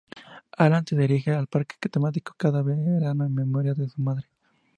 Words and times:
Alan 0.57 0.83
se 0.87 0.95
dirige 0.95 1.29
al 1.29 1.45
parque 1.45 1.75
temático 1.87 2.33
cada 2.35 2.63
verano 2.63 3.23
en 3.23 3.35
memoria 3.35 3.75
de 3.75 3.87
su 3.87 4.01
madre. 4.01 4.27